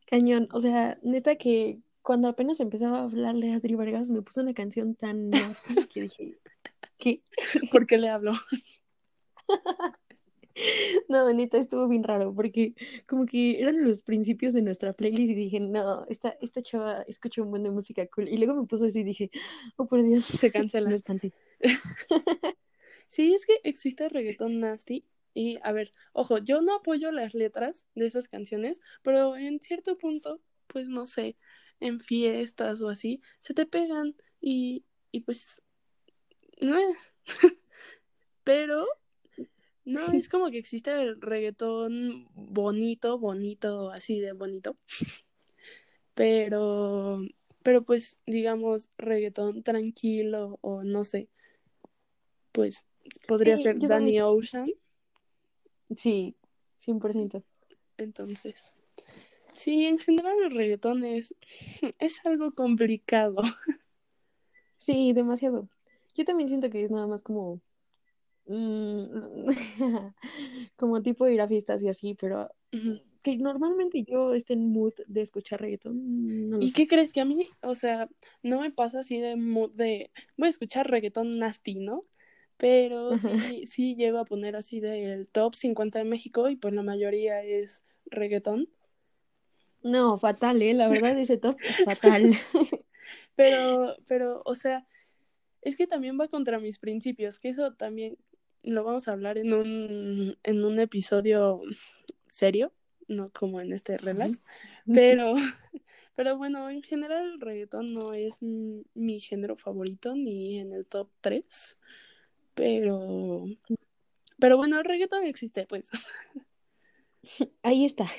Cañón, 0.08 0.48
o 0.54 0.60
sea, 0.60 0.98
neta 1.04 1.36
que 1.36 1.82
cuando 2.02 2.30
apenas 2.30 2.60
empezaba 2.62 3.00
a 3.00 3.04
hablarle 3.04 3.52
a 3.52 3.56
Adri 3.56 3.76
Vargas 3.76 4.10
me 4.10 4.22
puso 4.22 4.42
una 4.42 4.54
canción 4.54 4.96
tan 4.96 5.30
nasty 5.30 5.88
que 5.88 6.02
dije, 6.04 6.38
¿qué? 6.98 7.24
¿Por 7.72 7.88
qué 7.88 7.98
le 7.98 8.10
hablo? 8.10 8.34
No, 11.10 11.32
neta, 11.34 11.58
estuvo 11.58 11.88
bien 11.88 12.04
raro 12.04 12.34
porque 12.34 12.76
como 13.08 13.26
que 13.26 13.60
eran 13.60 13.84
los 13.84 14.02
principios 14.02 14.54
de 14.54 14.62
nuestra 14.62 14.94
playlist 14.94 15.32
y 15.32 15.36
dije, 15.36 15.60
no, 15.60 16.06
esta, 16.08 16.38
esta 16.42 16.62
chava 16.62 17.04
escucha 17.08 17.42
un 17.42 17.50
buen 17.50 17.64
de 17.64 17.72
música 17.72 18.06
cool. 18.08 18.30
Y 18.30 18.38
luego 18.38 18.56
me 18.56 18.68
puso 18.68 18.86
eso 18.86 19.00
y 19.00 19.04
dije, 19.04 19.32
oh, 19.78 19.88
por 19.88 20.04
Dios, 20.04 20.26
se 20.26 20.52
cancela. 20.52 20.92
sí, 23.08 23.34
es 23.34 23.46
que 23.46 23.60
existe 23.64 24.10
reggaetón 24.10 24.60
nasty. 24.60 25.06
Y 25.34 25.58
a 25.64 25.72
ver, 25.72 25.92
ojo, 26.12 26.38
yo 26.38 26.62
no 26.62 26.76
apoyo 26.76 27.12
las 27.12 27.34
letras 27.34 27.88
de 27.96 28.06
esas 28.06 28.28
canciones, 28.28 28.82
pero 29.02 29.36
en 29.36 29.60
cierto 29.60 29.98
punto, 29.98 30.40
pues 30.68 30.88
no 30.88 31.08
sé, 31.08 31.38
en 31.80 32.00
fiestas 32.00 32.82
o 32.82 32.90
así, 32.90 33.20
se 33.40 33.56
te 33.56 33.66
pegan 33.66 34.16
y, 34.40 34.86
y 35.12 35.22
pues... 35.22 35.64
pero 38.44 38.86
no, 39.86 40.12
es 40.12 40.30
como 40.30 40.50
que 40.50 40.60
existe 40.60 40.92
el 40.92 41.20
reggaetón 41.20 42.28
bonito, 42.36 43.20
bonito, 43.20 43.92
así 43.92 44.20
de 44.20 44.32
bonito. 44.32 44.78
Pero, 46.14 47.22
pero 47.64 47.84
pues, 47.84 48.20
digamos, 48.26 48.90
reggaetón 48.98 49.64
tranquilo 49.64 50.60
o 50.62 50.84
no 50.84 51.04
sé. 51.04 51.28
Pues 52.52 52.86
podría 53.28 53.58
ser 53.58 53.80
Danny 53.80 54.22
Ocean. 54.22 54.72
Sí, 55.98 56.36
100%. 56.80 57.44
Entonces, 57.98 58.72
sí, 59.54 59.86
en 59.86 59.98
general 59.98 60.36
el 60.44 60.52
reggaetón 60.52 61.04
es, 61.04 61.36
es 62.00 62.26
algo 62.26 62.54
complicado. 62.54 63.42
Sí, 64.78 65.14
demasiado. 65.14 65.70
Yo 66.14 66.26
también 66.26 66.50
siento 66.50 66.70
que 66.70 66.84
es 66.84 66.92
nada 66.92 67.08
más 67.08 67.22
como 67.22 67.62
Mm, 68.46 69.46
como 70.76 71.02
tipo 71.02 71.28
ir 71.28 71.42
a 71.42 71.48
fiestas 71.48 71.82
y 71.82 71.88
así, 71.88 72.14
pero 72.16 72.50
que 73.22 73.38
normalmente 73.38 74.04
yo 74.04 74.34
esté 74.34 74.54
en 74.54 74.72
mood 74.72 74.94
de 75.08 75.22
escuchar 75.22 75.62
reggaetón. 75.62 76.62
¿Y 76.62 76.74
qué 76.74 76.88
crees 76.88 77.14
que 77.14 77.22
a 77.22 77.26
mí, 77.26 77.50
o 77.62 77.74
sea, 77.74 78.10
no 78.42 78.60
me 78.60 78.72
pasa 78.72 79.00
así 79.00 79.20
de 79.20 79.38
mood 79.38 79.72
de 79.72 80.12
voy 80.38 80.48
a 80.48 80.50
escuchar 80.50 80.90
reggaetón 80.90 81.40
nasty, 81.40 81.76
¿no? 81.76 82.04
Pero 82.58 83.18
sí, 83.18 83.66
sí 83.66 83.96
llego 83.96 84.20
a 84.20 84.26
poner 84.26 84.56
así 84.56 84.80
del 84.80 85.28
top 85.28 85.56
50 85.56 86.00
de 86.00 86.06
México 86.06 86.50
y 86.50 86.56
pues 86.56 86.74
la 86.74 86.84
mayoría 86.84 87.44
es 87.44 87.84
reggaetón. 88.06 88.70
No, 89.82 90.18
fatal, 90.18 90.62
¿eh? 90.62 90.74
La 90.74 90.88
verdad, 90.88 91.18
ese 91.18 91.38
top 91.38 91.58
es 91.62 91.84
fatal. 91.84 92.24
pero, 93.36 93.96
pero, 94.08 94.42
o 94.46 94.56
sea, 94.56 94.86
es 95.62 95.76
que 95.76 95.88
también 95.88 96.18
va 96.20 96.28
contra 96.28 96.60
mis 96.60 96.80
principios, 96.80 97.40
que 97.40 97.50
eso 97.50 97.74
también 97.74 98.18
lo 98.64 98.84
vamos 98.84 99.08
a 99.08 99.12
hablar 99.12 99.38
en 99.38 99.54
un, 99.54 100.38
en 100.44 100.64
un 100.64 100.80
episodio 100.80 101.62
serio, 102.30 102.74
no 103.08 103.30
como 103.32 103.62
en 103.62 103.74
este 103.74 103.98
relax, 103.98 104.44
pero, 104.94 105.36
pero 106.16 106.38
bueno, 106.38 106.70
en 106.70 106.82
general 106.82 107.34
el 107.34 107.42
reggaetón 107.42 107.94
no 107.94 108.14
es 108.14 108.42
mi 108.42 109.20
género 109.20 109.58
favorito 109.58 110.16
ni 110.16 110.60
en 110.60 110.74
el 110.74 110.86
top 110.86 111.10
3, 111.22 111.78
pero, 112.56 113.46
pero 114.40 114.58
bueno, 114.58 114.80
el 114.80 114.86
reggaetón 114.86 115.26
existe, 115.26 115.66
pues. 115.68 115.90
Ahí 117.64 117.86
está. 117.86 118.10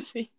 sí. 0.00 0.32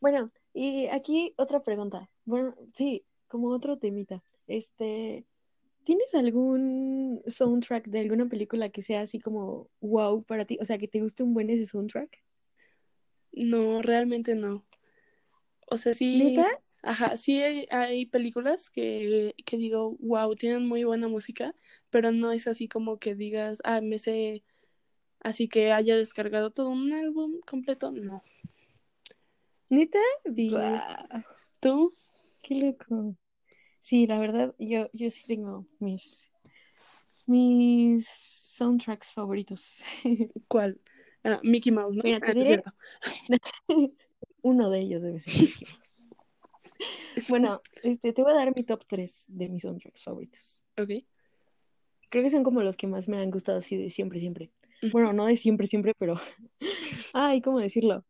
Bueno, 0.00 0.32
y 0.54 0.86
aquí 0.86 1.34
otra 1.36 1.62
pregunta. 1.62 2.08
Bueno, 2.24 2.54
sí, 2.72 3.04
como 3.28 3.48
otro 3.48 3.78
temita. 3.78 4.22
Este, 4.46 5.24
¿Tienes 5.90 6.14
algún 6.14 7.20
soundtrack 7.26 7.88
de 7.88 7.98
alguna 7.98 8.28
película 8.28 8.68
que 8.68 8.80
sea 8.80 9.00
así 9.00 9.18
como 9.18 9.68
wow 9.80 10.22
para 10.22 10.44
ti? 10.44 10.56
O 10.60 10.64
sea, 10.64 10.78
que 10.78 10.86
te 10.86 11.00
guste 11.00 11.24
un 11.24 11.34
buen 11.34 11.50
ese 11.50 11.66
soundtrack. 11.66 12.22
No, 13.32 13.82
realmente 13.82 14.36
no. 14.36 14.64
O 15.66 15.76
sea, 15.76 15.92
sí. 15.92 16.16
¿Neta? 16.16 16.46
Ajá, 16.84 17.16
sí 17.16 17.42
hay, 17.42 18.06
películas 18.06 18.70
que, 18.70 19.34
que, 19.44 19.56
digo, 19.56 19.96
wow, 19.98 20.36
tienen 20.36 20.68
muy 20.68 20.84
buena 20.84 21.08
música, 21.08 21.56
pero 21.90 22.12
no 22.12 22.30
es 22.30 22.46
así 22.46 22.68
como 22.68 23.00
que 23.00 23.16
digas, 23.16 23.60
ah, 23.64 23.80
me 23.80 23.98
sé, 23.98 24.44
así 25.18 25.48
que 25.48 25.72
haya 25.72 25.96
descargado 25.96 26.52
todo 26.52 26.68
un 26.68 26.92
álbum 26.92 27.40
completo, 27.44 27.90
no. 27.90 28.22
¿Neta? 29.68 29.98
¿Tú? 31.58 31.92
Qué 32.44 32.54
loco. 32.54 33.16
Sí, 33.80 34.06
la 34.06 34.18
verdad, 34.18 34.54
yo, 34.58 34.88
yo 34.92 35.10
sí 35.10 35.26
tengo 35.26 35.66
mis, 35.78 36.30
mis 37.26 38.06
soundtracks 38.08 39.12
favoritos. 39.12 39.82
¿Cuál? 40.48 40.78
Ah, 41.24 41.40
Mickey 41.42 41.72
Mouse, 41.72 41.96
¿no? 41.96 42.02
Ah, 42.22 42.34
cierto. 42.40 42.72
Uno 44.42 44.70
de 44.70 44.80
ellos 44.80 45.02
debe 45.02 45.18
ser 45.18 45.34
Mickey 45.40 45.66
Mouse. 45.72 46.08
bueno, 47.28 47.60
este, 47.82 48.12
te 48.12 48.22
voy 48.22 48.32
a 48.32 48.36
dar 48.36 48.54
mi 48.54 48.64
top 48.64 48.84
3 48.86 49.24
de 49.28 49.48
mis 49.48 49.62
soundtracks 49.62 50.02
favoritos. 50.02 50.62
Ok. 50.78 51.04
Creo 52.10 52.24
que 52.24 52.30
son 52.30 52.42
como 52.42 52.62
los 52.62 52.76
que 52.76 52.86
más 52.86 53.08
me 53.08 53.18
han 53.18 53.30
gustado 53.30 53.58
así 53.58 53.76
de 53.76 53.88
siempre, 53.88 54.18
siempre. 54.18 54.50
Bueno, 54.92 55.12
no 55.12 55.26
de 55.26 55.36
siempre, 55.36 55.66
siempre, 55.66 55.94
pero... 55.98 56.16
Ay, 57.14 57.40
¿cómo 57.40 57.60
decirlo? 57.60 58.04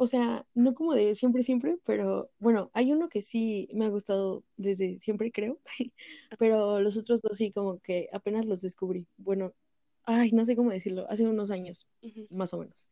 O 0.00 0.06
sea, 0.06 0.46
no 0.54 0.74
como 0.74 0.94
de 0.94 1.16
siempre, 1.16 1.42
siempre, 1.42 1.76
pero 1.84 2.30
bueno, 2.38 2.70
hay 2.72 2.92
uno 2.92 3.08
que 3.08 3.20
sí 3.20 3.68
me 3.74 3.84
ha 3.84 3.88
gustado 3.88 4.44
desde 4.56 5.00
siempre, 5.00 5.32
creo, 5.32 5.58
pero 6.38 6.80
los 6.80 6.96
otros 6.96 7.20
dos 7.20 7.36
sí 7.36 7.50
como 7.50 7.80
que 7.80 8.08
apenas 8.12 8.46
los 8.46 8.62
descubrí. 8.62 9.08
Bueno, 9.16 9.54
ay, 10.04 10.30
no 10.30 10.44
sé 10.44 10.54
cómo 10.54 10.70
decirlo, 10.70 11.04
hace 11.10 11.26
unos 11.26 11.50
años, 11.50 11.88
más 12.30 12.54
o 12.54 12.58
menos. 12.58 12.88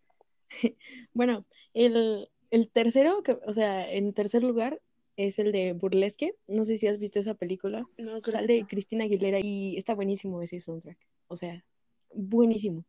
bueno, 1.14 1.46
el, 1.74 2.28
tercero, 2.72 3.22
que, 3.22 3.38
o 3.46 3.52
sea, 3.52 3.88
en 3.88 4.12
tercer 4.12 4.42
lugar 4.42 4.82
es 5.16 5.38
el 5.38 5.52
de 5.52 5.74
Burlesque. 5.74 6.34
No 6.48 6.64
sé 6.64 6.76
si 6.76 6.88
has 6.88 6.98
visto 6.98 7.20
esa 7.20 7.34
película. 7.34 7.88
No, 7.98 8.20
Sale 8.20 8.66
Cristina 8.66 9.04
Aguilera 9.04 9.38
y 9.40 9.76
está 9.76 9.94
buenísimo 9.94 10.42
ese 10.42 10.58
soundtrack. 10.58 10.98
O 11.28 11.36
sea, 11.36 11.64
buenísimo. 12.12 12.84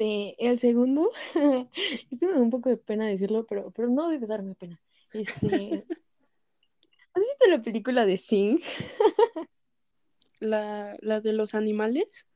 Este, 0.00 0.34
el 0.38 0.58
segundo, 0.58 1.10
esto 2.10 2.26
me 2.26 2.32
da 2.32 2.40
un 2.40 2.48
poco 2.48 2.70
de 2.70 2.78
pena 2.78 3.06
decirlo, 3.06 3.44
pero, 3.46 3.70
pero 3.70 3.88
no 3.88 4.08
debe 4.08 4.26
darme 4.26 4.54
pena. 4.54 4.80
Este, 5.12 5.84
¿Has 7.12 7.22
visto 7.22 7.50
la 7.50 7.60
película 7.60 8.06
de 8.06 8.16
Sing? 8.16 8.60
¿La, 10.40 10.96
la 11.00 11.20
de 11.20 11.34
los 11.34 11.54
animales? 11.54 12.26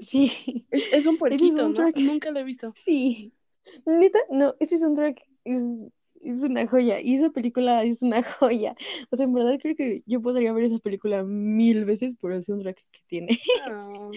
Sí. 0.00 0.66
Es, 0.70 1.06
un 1.06 1.18
puerquito, 1.18 1.68
¿no? 1.68 1.90
Nunca 1.94 2.32
lo 2.32 2.40
he 2.40 2.44
visto. 2.44 2.72
Sí. 2.74 3.32
Neta, 3.86 4.18
no, 4.30 4.56
ese 4.58 4.80
soundtrack 4.80 5.22
es, 5.44 5.62
es 6.20 6.42
una 6.42 6.66
joya. 6.66 7.00
Y 7.00 7.14
esa 7.14 7.30
película 7.30 7.84
es 7.84 8.02
una 8.02 8.24
joya. 8.24 8.74
O 9.10 9.16
sea, 9.16 9.26
en 9.26 9.34
verdad 9.34 9.56
creo 9.62 9.76
que 9.76 10.02
yo 10.06 10.20
podría 10.20 10.52
ver 10.52 10.64
esa 10.64 10.78
película 10.78 11.22
mil 11.22 11.84
veces 11.84 12.16
por 12.16 12.32
el 12.32 12.42
soundtrack 12.42 12.84
que 12.90 13.00
tiene. 13.06 13.40
Ah. 13.70 14.10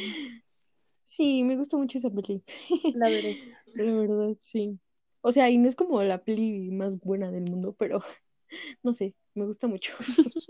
Sí, 1.06 1.44
me 1.44 1.56
gusta 1.56 1.78
mucho 1.78 1.98
esa 1.98 2.10
peli. 2.10 2.44
La 2.96 3.10
veré. 3.10 3.38
De 3.74 3.92
verdad, 3.94 4.36
sí. 4.40 4.80
O 5.22 5.32
sea, 5.32 5.50
y 5.50 5.58
no 5.58 5.68
es 5.68 5.76
como 5.76 6.02
la 6.04 6.24
peli 6.24 6.72
más 6.72 7.00
buena 7.00 7.32
del 7.32 7.50
mundo, 7.50 7.76
pero 7.78 8.00
no 8.84 8.94
sé, 8.94 9.14
me 9.34 9.46
gusta 9.46 9.68
mucho. 9.68 9.94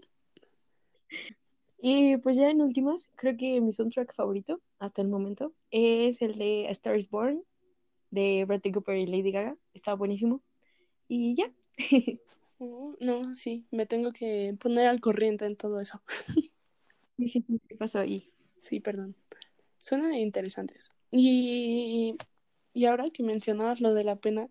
y 1.79 2.17
pues 2.17 2.37
ya 2.37 2.49
en 2.49 2.61
últimas, 2.61 3.09
creo 3.15 3.37
que 3.37 3.61
mi 3.61 3.71
soundtrack 3.71 4.13
favorito 4.15 4.61
hasta 4.79 5.01
el 5.01 5.09
momento 5.09 5.53
es 5.71 6.21
el 6.21 6.37
de 6.37 6.67
A 6.67 6.71
Star 6.71 6.97
is 6.97 7.09
Born. 7.09 7.43
de 8.11 8.45
Bradley 8.45 8.71
Cooper 8.71 8.97
y 8.97 9.07
Lady 9.07 9.31
Gaga. 9.31 9.57
Está 9.73 9.93
buenísimo. 9.93 10.41
Y 11.07 11.35
ya. 11.35 11.51
Oh, 12.57 12.95
no, 13.01 13.33
sí, 13.33 13.65
me 13.71 13.85
tengo 13.85 14.13
que 14.13 14.55
poner 14.59 14.87
al 14.87 15.01
corriente 15.01 15.45
en 15.45 15.57
todo 15.57 15.81
eso. 15.81 16.01
¿Qué 17.17 17.75
pasó 17.77 17.99
ahí? 17.99 18.31
Sí, 18.59 18.79
perdón. 18.79 19.15
Suenan 19.85 20.15
interesantes. 20.15 20.89
Y, 21.11 22.17
y 22.73 22.85
ahora 22.85 23.11
que 23.11 23.21
mencionabas 23.21 23.81
lo 23.81 23.93
de 23.93 24.03
la 24.03 24.15
pena, 24.15 24.49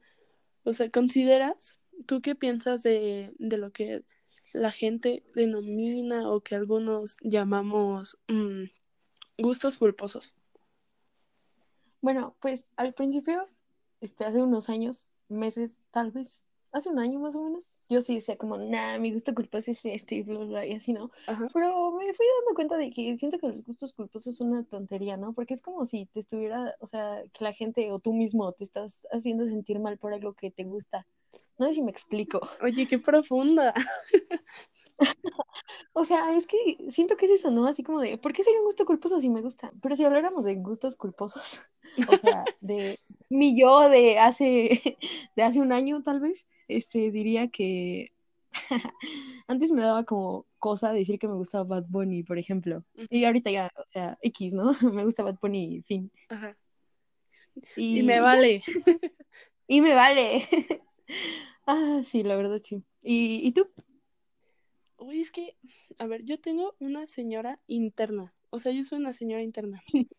o 0.63 0.73
sea, 0.73 0.89
¿consideras, 0.91 1.81
tú 2.07 2.21
qué 2.21 2.37
piensas 2.37 2.85
de, 2.85 3.33
de 3.41 3.59
lo 3.59 3.73
que 3.73 4.05
la 4.53 4.71
gente 4.71 5.25
denomina 5.35 6.31
o 6.31 6.41
que 6.41 6.55
algunos 6.55 7.17
llamamos 7.21 8.17
mm, 8.29 8.67
gustos 9.39 9.77
culposos? 9.77 10.37
Bueno, 12.01 12.37
pues 12.41 12.69
al 12.77 12.95
principio, 12.95 13.49
este, 14.01 14.25
hace 14.27 14.41
unos 14.41 14.69
años, 14.69 15.09
meses 15.29 15.83
tal 15.91 16.13
vez, 16.13 16.47
hace 16.75 16.91
un 16.91 16.99
año 16.99 17.21
más 17.21 17.37
o 17.37 17.43
menos, 17.43 17.79
yo 17.89 18.03
sí 18.03 18.17
decía 18.17 18.37
como, 18.37 18.59
nah, 18.59 18.99
mi 18.99 19.13
gusto 19.13 19.35
culposo 19.35 19.71
es 19.71 19.85
este 19.87 20.17
y 20.17 20.23
bla, 20.23 20.41
bla, 20.41 20.67
y 20.67 20.73
así, 20.75 20.93
¿no? 20.93 21.11
Pero 21.53 21.93
me 21.93 22.13
fui 22.15 22.27
dando 22.27 22.55
cuenta 22.55 22.77
de 22.77 22.91
que 22.91 23.17
siento 23.17 23.39
que 23.39 23.49
los 23.49 23.65
gustos 23.65 23.93
culposos 23.93 24.37
son 24.37 24.51
una 24.51 24.65
tontería, 24.65 25.17
¿no? 25.17 25.33
Porque 25.35 25.55
es 25.55 25.63
como 25.63 25.87
si 25.87 26.07
te 26.07 26.21
estuviera, 26.21 26.75
o 26.81 26.87
sea, 26.87 27.23
que 27.33 27.45
la 27.45 27.53
gente 27.53 27.93
o 27.93 28.01
tú 28.01 28.13
mismo 28.13 28.53
te 28.53 28.65
estás 28.65 29.07
haciendo 29.13 29.45
sentir 29.47 29.79
mal 29.79 29.99
por 29.99 30.13
algo 30.15 30.35
que 30.35 30.51
te 30.51 30.65
gusta. 30.65 31.07
No 31.59 31.67
sé 31.67 31.75
si 31.75 31.83
me 31.83 31.91
explico. 31.91 32.41
Oye, 32.63 32.87
qué 32.87 32.99
profunda. 32.99 33.73
o 35.93 36.05
sea, 36.05 36.37
es 36.37 36.47
que 36.47 36.79
siento 36.89 37.17
que 37.17 37.27
es 37.27 37.33
eso, 37.33 37.51
¿no? 37.51 37.67
Así 37.67 37.83
como 37.83 38.01
de, 38.01 38.19
¿por 38.19 38.33
qué 38.33 38.43
sería 38.43 38.61
un 38.61 38.67
gusto 38.67 38.85
culposo 38.85 39.21
si 39.21 39.29
me 39.29 39.41
gusta? 39.41 39.73
Pero 39.83 39.97
si 39.97 40.05
habláramos 40.05 40.45
de 40.45 40.57
gustos 40.57 40.97
culposos, 40.97 41.63
o 42.09 42.17
sea, 42.17 42.45
de 42.61 42.99
mi 43.29 43.59
yo 43.59 43.89
de 43.89 44.19
hace, 44.19 44.99
de 45.37 45.43
hace 45.43 45.61
un 45.61 45.73
año 45.73 46.03
tal 46.03 46.21
vez, 46.21 46.47
este, 46.69 47.11
diría 47.11 47.49
que 47.49 48.13
antes 49.49 49.71
me 49.73 49.83
daba 49.83 50.05
como 50.05 50.47
cosa 50.59 50.93
decir 50.93 51.19
que 51.19 51.29
me 51.29 51.35
gustaba 51.35 51.65
Bad 51.65 51.87
Bunny, 51.89 52.23
por 52.23 52.39
ejemplo. 52.39 52.85
Y 53.11 53.25
ahorita 53.25 53.51
ya, 53.51 53.71
o 53.77 53.87
sea, 53.87 54.17
X, 54.23 54.53
¿no? 54.53 54.73
me 54.93 55.05
gusta 55.05 55.23
Bad 55.23 55.39
Bunny, 55.41 55.83
fin. 55.83 56.11
Ajá. 56.29 56.57
Y, 57.77 58.01
y 58.01 58.03
me 58.03 58.21
vale. 58.21 58.63
y 59.69 59.81
me 59.81 59.95
vale. 59.95 60.47
Ah, 61.67 62.01
sí, 62.03 62.23
la 62.23 62.37
verdad 62.37 62.61
sí. 62.63 62.83
¿Y, 63.03 63.47
¿Y 63.47 63.53
tú? 63.53 63.69
Uy, 64.99 65.21
es 65.21 65.31
que, 65.31 65.57
a 65.99 66.07
ver, 66.07 66.25
yo 66.25 66.39
tengo 66.41 66.75
una 66.79 67.07
señora 67.07 67.61
interna. 67.67 68.33
O 68.51 68.61
sea, 68.61 68.73
yo 68.73 68.85
soy 68.85 68.99
una 68.99 69.13
señora 69.13 69.43
interna. 69.43 69.83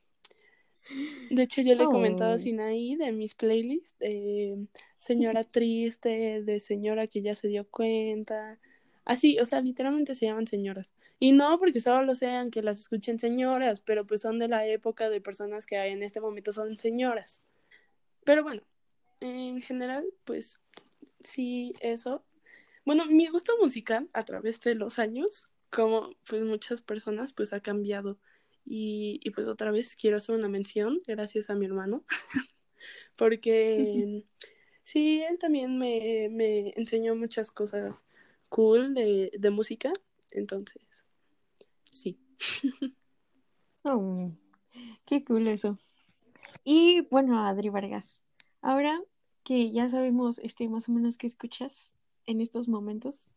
De 1.31 1.43
hecho, 1.43 1.61
yo 1.61 1.73
le 1.73 1.83
he 1.83 1.87
comentado 1.87 2.33
a 2.33 2.39
Sinaí 2.39 2.95
de 2.95 3.11
mis 3.11 3.33
playlists 3.33 3.97
de 3.97 4.67
señora 4.97 5.43
triste, 5.51 6.43
de 6.43 6.59
señora 6.59 7.07
que 7.07 7.21
ya 7.21 7.33
se 7.33 7.47
dio 7.47 7.67
cuenta. 7.67 8.59
Así, 9.03 9.39
o 9.39 9.45
sea, 9.45 9.61
literalmente 9.61 10.15
se 10.15 10.25
llaman 10.25 10.47
señoras. 10.47 10.91
Y 11.19 11.31
no 11.31 11.57
porque 11.59 11.81
solo 11.81 12.03
lo 12.03 12.15
sean 12.15 12.51
que 12.51 12.61
las 12.61 12.79
escuchen 12.79 13.19
señoras, 13.19 13.81
pero 13.81 14.05
pues 14.05 14.21
son 14.21 14.39
de 14.39 14.47
la 14.47 14.65
época 14.67 15.09
de 15.09 15.21
personas 15.21 15.65
que 15.65 15.77
en 15.77 16.03
este 16.03 16.21
momento 16.21 16.51
son 16.51 16.77
señoras. 16.77 17.41
Pero 18.23 18.43
bueno, 18.43 18.61
en 19.19 19.61
general, 19.61 20.05
pues 20.23 20.59
sí, 21.23 21.73
eso. 21.79 22.23
Bueno, 22.85 23.05
mi 23.05 23.27
gusto 23.27 23.53
musical 23.59 24.09
a 24.13 24.23
través 24.25 24.59
de 24.61 24.75
los 24.75 24.99
años, 24.99 25.49
como 25.71 26.11
pues 26.27 26.43
muchas 26.43 26.81
personas, 26.81 27.33
pues 27.33 27.53
ha 27.53 27.59
cambiado. 27.59 28.19
Y, 28.65 29.19
y 29.23 29.29
pues 29.31 29.47
otra 29.47 29.71
vez 29.71 29.95
quiero 29.95 30.17
hacer 30.17 30.35
una 30.35 30.49
mención, 30.49 31.01
gracias 31.05 31.49
a 31.49 31.55
mi 31.55 31.65
hermano, 31.65 32.03
porque 33.15 34.23
sí, 34.83 35.21
él 35.23 35.37
también 35.37 35.77
me, 35.77 36.29
me 36.31 36.73
enseñó 36.75 37.15
muchas 37.15 37.51
cosas 37.51 38.05
cool 38.49 38.93
de, 38.93 39.31
de 39.37 39.49
música, 39.49 39.93
entonces, 40.31 41.05
sí. 41.91 42.19
Oh, 43.87 44.31
qué 45.05 45.23
cool 45.23 45.47
eso. 45.47 45.77
Y 46.63 47.01
bueno, 47.11 47.45
Adri 47.45 47.69
Vargas, 47.69 48.24
ahora 48.65 48.99
que 49.43 49.71
ya 49.71 49.87
sabemos 49.89 50.39
este 50.39 50.67
más 50.67 50.89
o 50.89 50.91
menos 50.91 51.17
qué 51.17 51.27
escuchas, 51.27 51.93
en 52.25 52.41
estos 52.41 52.67
momentos? 52.67 53.35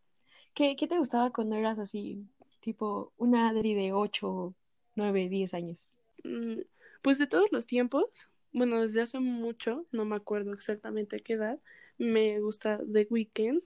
¿Qué, 0.55 0.75
qué 0.77 0.88
te 0.88 0.99
gustaba 0.99 1.31
cuando 1.31 1.57
eras 1.57 1.79
así, 1.79 2.27
tipo 2.61 3.12
una 3.19 3.49
Adri 3.49 3.75
de 3.75 3.93
8, 3.93 4.55
9, 4.95 5.29
10 5.29 5.55
años? 5.55 5.97
Mm, 6.25 6.61
pues 7.03 7.19
de 7.19 7.27
todos 7.27 7.53
los 7.53 7.67
tiempos, 7.67 8.31
bueno, 8.53 8.81
desde 8.81 9.03
hace 9.03 9.21
mucho, 9.21 9.87
no 9.93 10.05
me 10.05 10.17
acuerdo 10.17 10.53
exactamente 10.55 11.21
qué 11.21 11.35
edad, 11.35 11.59
me 11.99 12.41
gusta 12.41 12.81
The 12.91 13.07
Weeknd. 13.11 13.62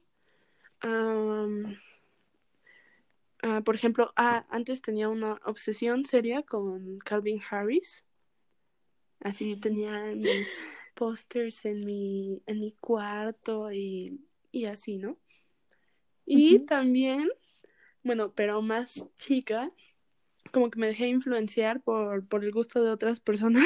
ah, 3.42 3.60
por 3.64 3.74
ejemplo, 3.76 4.12
ah, 4.16 4.44
antes 4.50 4.82
tenía 4.82 5.08
una 5.08 5.40
obsesión 5.44 6.04
seria 6.04 6.42
con 6.42 6.98
Calvin 6.98 7.40
Harris. 7.48 8.04
Así 9.20 9.56
tenía 9.56 10.12
pósters 10.94 11.64
en 11.64 11.84
mi, 11.84 12.42
en 12.46 12.60
mi 12.60 12.72
cuarto 12.72 13.72
y 13.72 14.20
y 14.52 14.66
así, 14.66 14.98
¿no? 14.98 15.18
Y 16.24 16.60
también, 16.60 17.28
bueno, 18.04 18.32
pero 18.32 18.62
más 18.62 19.04
chica, 19.16 19.72
como 20.52 20.70
que 20.70 20.78
me 20.78 20.86
dejé 20.86 21.08
influenciar 21.08 21.80
por, 21.80 22.26
por 22.28 22.44
el 22.44 22.52
gusto 22.52 22.82
de 22.84 22.90
otras 22.90 23.18
personas 23.18 23.64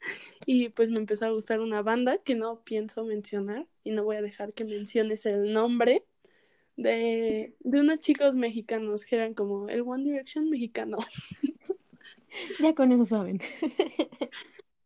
y 0.46 0.70
pues 0.70 0.88
me 0.88 0.98
empezó 0.98 1.26
a 1.26 1.30
gustar 1.30 1.60
una 1.60 1.82
banda 1.82 2.18
que 2.18 2.34
no 2.34 2.62
pienso 2.62 3.04
mencionar 3.04 3.66
y 3.84 3.90
no 3.90 4.04
voy 4.04 4.16
a 4.16 4.22
dejar 4.22 4.54
que 4.54 4.64
menciones 4.64 5.26
el 5.26 5.52
nombre 5.52 6.06
de, 6.76 7.54
de 7.60 7.80
unos 7.80 8.00
chicos 8.00 8.34
mexicanos 8.34 9.04
que 9.04 9.16
eran 9.16 9.34
como 9.34 9.68
el 9.68 9.82
One 9.82 10.04
Direction 10.04 10.48
mexicano. 10.48 10.96
Ya 12.60 12.74
con 12.74 12.90
eso 12.92 13.04
saben. 13.04 13.40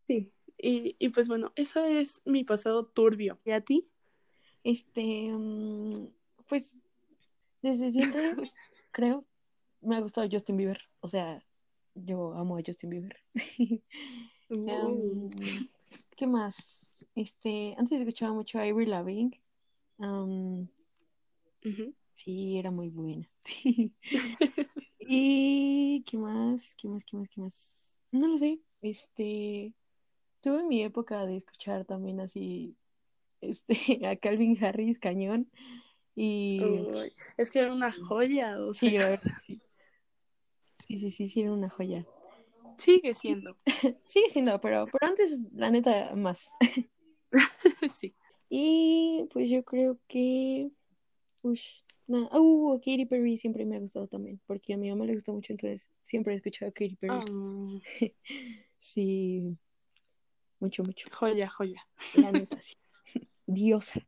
Sí, 0.09 0.33
y, 0.67 0.97
y 0.99 1.11
pues 1.11 1.29
bueno, 1.29 1.53
eso 1.55 1.85
es 1.85 2.23
mi 2.25 2.43
pasado 2.43 2.87
turbio. 2.87 3.39
¿Y 3.45 3.53
a 3.53 3.61
ti? 3.61 3.89
Este, 4.65 5.31
mm, 5.31 5.95
pues 6.49 6.77
desde 7.63 7.93
siempre, 7.93 8.35
creo, 8.91 9.25
me 9.81 9.95
ha 9.95 10.01
gustado 10.01 10.29
Justin 10.29 10.57
Bieber. 10.57 10.81
O 10.99 11.09
sea, 11.09 11.41
yo 11.95 12.35
amo 12.35 12.59
a 12.59 12.63
Justin 12.67 12.91
Bieber. 12.91 13.17
Em, 14.49 15.31
¿Qué 16.17 16.27
más? 16.27 17.05
Este, 17.15 17.75
antes 17.79 18.01
escuchaba 18.01 18.33
mucho 18.33 18.59
a 18.59 18.63
Avery 18.63 18.87
Lavigne. 18.87 19.41
Sí, 22.13 22.59
era 22.59 22.73
muy 22.73 22.91
buena. 22.91 23.29
y 25.01 26.03
¿qué 26.03 26.17
más? 26.17 26.75
¿Qué 26.77 26.89
más? 26.89 27.05
¿Qué 27.05 27.17
más? 27.17 27.29
¿Qué 27.29 27.41
más? 27.41 27.97
No 28.11 28.29
lo 28.29 28.37
sé. 28.37 28.61
Este, 28.83 29.75
tuve 30.47 30.63
mi 30.63 30.85
época 30.85 31.27
de 31.27 31.35
escuchar 31.35 31.85
también 31.85 32.21
así 32.21 32.77
este, 33.41 33.75
a 34.07 34.15
Calvin 34.15 34.57
Harris, 34.63 35.01
cañón. 35.01 35.51
Y 36.15 36.61
es 37.37 37.51
que 37.51 37.59
era 37.59 37.73
una 37.73 37.93
joya, 37.93 38.57
o 38.61 38.73
sea. 38.73 39.19
Sí, 40.87 40.99
sí, 40.99 41.11
sí, 41.11 41.29
sí, 41.29 41.41
era 41.41 41.53
una 41.53 41.69
joya. 41.69 42.07
Sigue 42.79 43.13
siendo. 43.13 43.57
Sigue 44.07 44.31
siendo, 44.31 44.61
pero, 44.61 44.87
pero 44.87 45.11
antes, 45.11 45.41
la 45.53 45.69
neta, 45.71 46.15
más. 46.15 46.53
sí. 47.91 48.15
Y 48.49 49.29
pues 49.33 49.51
yo 49.51 49.65
creo 49.65 49.99
que. 50.07 50.71
Ush, 51.43 51.83
nada. 52.07 52.31
Uh, 52.39 52.79
Katy 52.79 53.07
Perry 53.07 53.37
siempre 53.37 53.67
me 53.67 53.77
ha 53.77 53.81
gustado 53.81 54.07
también, 54.07 54.41
porque 54.47 54.75
a 54.75 54.77
mi 54.77 54.91
mamá 54.91 55.07
le 55.07 55.15
gusta 55.15 55.33
mucho, 55.33 55.53
entonces 55.53 55.91
siempre 56.05 56.35
he 56.35 56.37
escuchado 56.37 56.71
a 56.71 56.73
Katy 56.73 56.95
Perry. 56.95 57.19
Ah. 57.19 58.11
sí. 58.79 59.59
Mucho, 60.61 60.83
mucho. 60.83 61.09
Joya, 61.13 61.49
joya. 61.49 61.87
La 62.15 62.33
neta, 62.33 62.61
sí 62.63 62.77
diosa. 63.47 64.01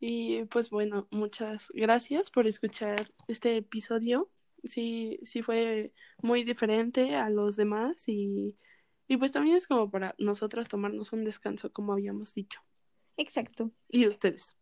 Y 0.00 0.44
pues 0.44 0.70
bueno, 0.70 1.08
muchas 1.10 1.68
gracias 1.72 2.30
por 2.30 2.46
escuchar 2.46 3.10
este 3.26 3.56
episodio. 3.56 4.30
Sí, 4.64 5.18
sí 5.22 5.42
fue 5.42 5.92
muy 6.22 6.44
diferente 6.44 7.16
a 7.16 7.30
los 7.30 7.56
demás 7.56 8.08
y, 8.08 8.56
y 9.08 9.16
pues 9.16 9.32
también 9.32 9.56
es 9.56 9.66
como 9.66 9.90
para 9.90 10.14
nosotras 10.18 10.68
tomarnos 10.68 11.12
un 11.12 11.24
descanso, 11.24 11.72
como 11.72 11.92
habíamos 11.92 12.34
dicho. 12.34 12.60
Exacto. 13.16 13.70
Y 13.88 14.06
ustedes. 14.06 14.56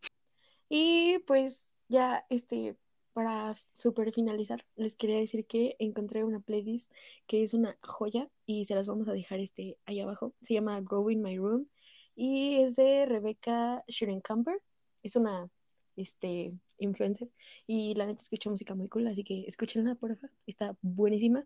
Y 0.69 1.19
pues 1.27 1.73
ya 1.89 2.25
este 2.31 2.77
para 3.13 3.57
super 3.75 4.13
finalizar, 4.13 4.65
les 4.77 4.95
quería 4.95 5.19
decir 5.19 5.47
que 5.47 5.77
encontré 5.79 6.25
una 6.25 6.41
playlist 6.41 6.93
que 7.27 7.43
es 7.43 7.55
una 7.55 7.77
joya 7.83 8.29
y 8.47 8.65
se 8.65 8.75
las 8.75 8.87
vamos 8.87 9.09
a 9.09 9.13
dejar 9.13 9.41
este 9.41 9.79
ahí 9.87 10.01
abajo. 10.01 10.35
Se 10.43 10.55
llama 10.55 10.81
Growing 10.81 11.23
My 11.23 11.37
Room 11.39 11.69
y 12.15 12.57
es 12.63 12.77
de 12.77 13.07
Rebecca 13.07 13.85
Schurenkamper. 13.89 14.61
Es 15.03 15.17
una 15.17 15.51
este, 15.97 16.53
influencer 16.79 17.29
y 17.67 17.95
la 17.95 18.07
neta 18.07 18.23
escucha 18.23 18.51
música 18.51 18.75
muy 18.75 18.89
cool, 18.89 19.07
así 19.07 19.25
que 19.25 19.45
escúchenla 19.47 19.95
por 19.95 20.17
favor, 20.17 20.31
está 20.47 20.77
buenísima. 20.83 21.45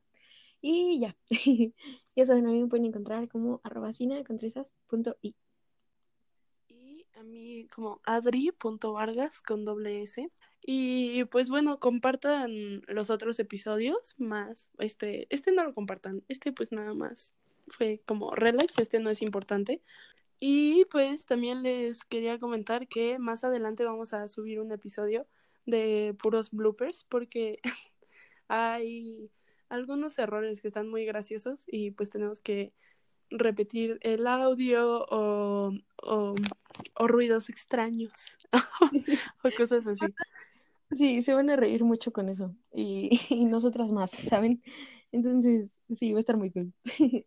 Y 0.60 1.00
ya. 1.00 1.16
ya 2.16 2.24
saben, 2.24 2.46
a 2.46 2.50
me 2.50 2.66
pueden 2.66 2.86
encontrar 2.86 3.28
como 3.28 3.60
arroba 3.62 3.90
Y 6.68 7.06
a 7.14 7.22
mí 7.22 7.68
como 7.68 8.00
adri.vargas 8.04 9.42
con 9.42 9.64
doble 9.64 10.02
S. 10.02 10.28
Y 10.64 11.24
pues 11.26 11.50
bueno, 11.50 11.78
compartan 11.78 12.82
los 12.88 13.10
otros 13.10 13.38
episodios 13.38 14.14
más. 14.18 14.70
Este, 14.78 15.26
este 15.30 15.52
no 15.52 15.64
lo 15.64 15.74
compartan. 15.74 16.22
Este 16.28 16.52
pues 16.52 16.72
nada 16.72 16.94
más 16.94 17.34
fue 17.68 18.02
como 18.06 18.34
relax, 18.34 18.78
este 18.78 18.98
no 18.98 19.10
es 19.10 19.22
importante. 19.22 19.82
Y 20.38 20.84
pues 20.86 21.26
también 21.26 21.62
les 21.62 22.04
quería 22.04 22.38
comentar 22.38 22.88
que 22.88 23.18
más 23.18 23.44
adelante 23.44 23.84
vamos 23.84 24.12
a 24.12 24.28
subir 24.28 24.60
un 24.60 24.72
episodio 24.72 25.26
de 25.64 26.14
puros 26.22 26.50
bloopers 26.50 27.04
porque 27.04 27.60
hay 28.48 29.30
algunos 29.68 30.18
errores 30.18 30.60
que 30.60 30.68
están 30.68 30.88
muy 30.88 31.04
graciosos 31.04 31.64
y 31.66 31.90
pues 31.90 32.10
tenemos 32.10 32.40
que 32.42 32.72
repetir 33.30 33.98
el 34.02 34.26
audio 34.26 35.04
o, 35.10 35.72
o, 36.02 36.34
ruidos 37.06 37.48
extraños 37.48 38.12
o 39.42 39.50
cosas 39.56 39.86
así. 39.86 40.06
Sí, 40.92 41.20
se 41.22 41.34
van 41.34 41.50
a 41.50 41.56
reír 41.56 41.84
mucho 41.84 42.12
con 42.12 42.28
eso 42.28 42.54
y, 42.72 43.10
y 43.30 43.44
nosotras 43.44 43.92
más, 43.92 44.10
¿saben? 44.12 44.62
Entonces, 45.12 45.80
sí, 45.90 46.12
va 46.12 46.18
a 46.18 46.20
estar 46.20 46.36
muy 46.36 46.50
cool. 46.52 46.72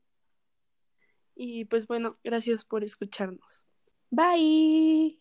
Y 1.35 1.65
pues 1.65 1.87
bueno, 1.87 2.17
gracias 2.23 2.65
por 2.65 2.83
escucharnos. 2.83 3.65
Bye. 4.11 5.19